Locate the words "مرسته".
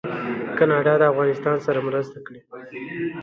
1.87-2.17